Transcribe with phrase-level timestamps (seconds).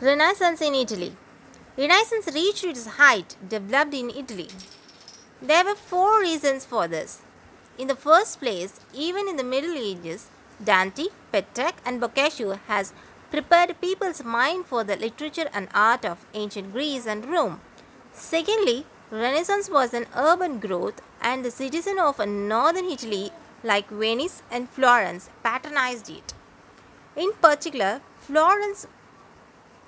[0.00, 1.16] Renaissance in Italy.
[1.76, 4.48] Renaissance reached its height developed in Italy.
[5.42, 7.22] There were four reasons for this.
[7.76, 10.28] In the first place, even in the Middle Ages,
[10.62, 12.92] Dante, Petrarch, and Boccaccio has
[13.32, 17.60] prepared people's mind for the literature and art of ancient Greece and Rome.
[18.12, 23.32] Secondly, Renaissance was an urban growth, and the citizens of northern Italy,
[23.64, 26.34] like Venice and Florence, patronized it.
[27.16, 28.86] In particular, Florence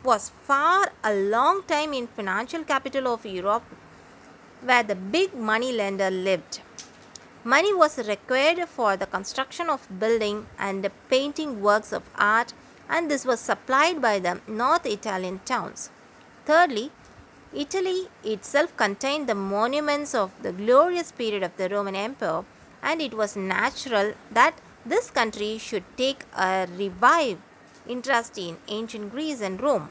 [0.02, 3.62] was far a long time in financial capital of Europe
[4.62, 6.60] where the big money lender lived.
[7.44, 12.52] Money was required for the construction of building and painting works of art
[12.88, 15.90] and this was supplied by the North Italian towns.
[16.44, 16.90] Thirdly,
[17.52, 22.44] Italy itself contained the monuments of the glorious period of the Roman Empire
[22.82, 24.54] and it was natural that
[24.84, 27.38] this country should take a revive
[27.86, 29.88] interest in ancient Greece and Rome.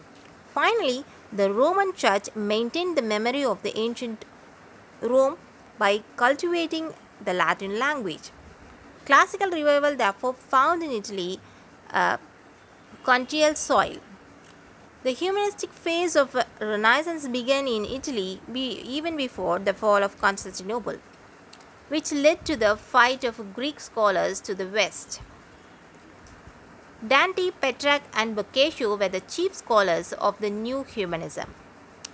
[0.54, 4.26] Finally, the Roman Church maintained the memory of the ancient
[5.02, 5.38] Rome
[5.78, 8.32] by cultivating the Latin language.
[9.06, 11.40] Classical revival therefore found in Italy
[11.92, 13.98] uh, a congenial soil.
[15.04, 20.98] The humanistic phase of Renaissance began in Italy be, even before the fall of Constantinople,
[21.88, 25.22] which led to the fight of Greek scholars to the west.
[27.08, 31.54] Dante, Petrarch, and Boccaccio were the chief scholars of the new humanism.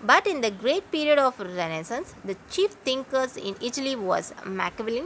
[0.04, 5.06] But in the great period of Renaissance, the chief thinkers in Italy was Machiavelli.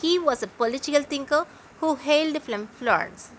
[0.00, 1.46] He was a political thinker
[1.80, 3.32] who hailed from Florence.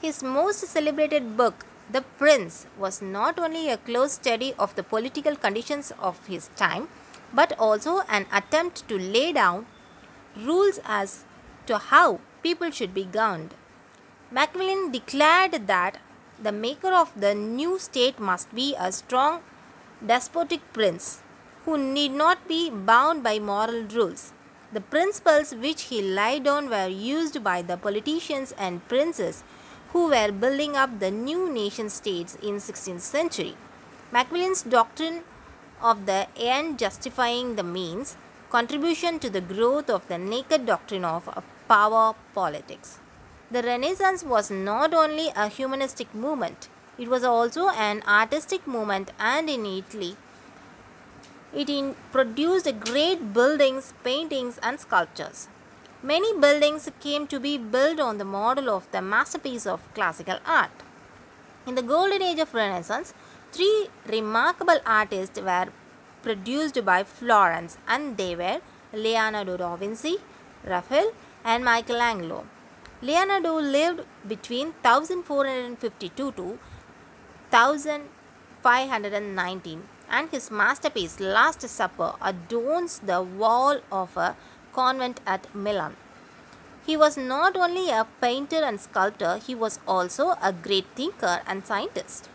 [0.00, 5.36] His most celebrated book, The Prince, was not only a close study of the political
[5.36, 6.88] conditions of his time,
[7.34, 9.66] but also an attempt to lay down
[10.34, 11.24] rules as
[11.66, 13.52] to how people should be governed.
[14.30, 15.96] Machiavelli declared that
[16.38, 19.40] the maker of the new state must be a strong
[20.06, 21.22] despotic prince
[21.64, 24.32] who need not be bound by moral rules.
[24.70, 29.44] The principles which he laid down were used by the politicians and princes
[29.92, 33.56] who were building up the new nation states in 16th century.
[34.12, 35.22] Machiavelli's doctrine
[35.80, 38.18] of the end justifying the means
[38.50, 41.28] contribution to the growth of the naked doctrine of
[41.66, 42.98] power politics.
[43.50, 49.48] The Renaissance was not only a humanistic movement, it was also an artistic movement, and
[49.48, 50.16] in Italy,
[51.54, 55.48] it in produced great buildings, paintings, and sculptures.
[56.02, 60.82] Many buildings came to be built on the model of the masterpiece of classical art.
[61.66, 63.14] In the golden age of Renaissance,
[63.50, 65.68] three remarkable artists were
[66.22, 68.60] produced by Florence, and they were
[68.92, 70.18] Leonardo da Vinci,
[70.66, 71.12] Raphael,
[71.44, 72.44] and Michelangelo.
[73.00, 76.58] Leonardo lived between 1452 to
[77.50, 84.34] 1519 and his masterpiece Last Supper adorns the wall of a
[84.72, 85.94] convent at Milan.
[86.84, 91.64] He was not only a painter and sculptor, he was also a great thinker and
[91.64, 92.28] scientist.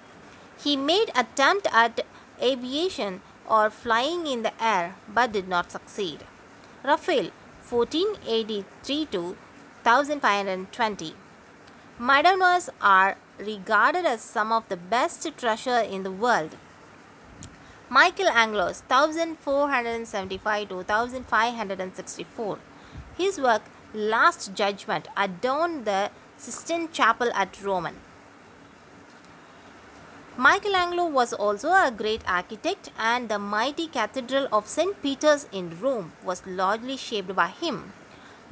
[0.58, 2.06] He made attempt at
[2.42, 3.20] aviation
[3.50, 6.24] or flying in the air but did not succeed.
[6.86, 7.32] Raphael
[7.70, 9.36] 1483 to
[9.84, 11.14] 1520.
[12.00, 16.56] Madonnas are regarded as some of the best treasure in the world.
[17.90, 22.60] Michelangelo's 1475 to 1564.
[23.18, 27.90] His work Last Judgment adorned the Sistine Chapel at Rome.
[30.38, 35.00] Michelangelo was also a great architect, and the mighty Cathedral of St.
[35.04, 37.94] Peter's in Rome was largely shaped by him.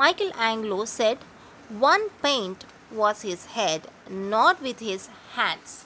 [0.02, 1.20] Michelangelo said
[1.70, 5.86] one paint was his head, not with his hands.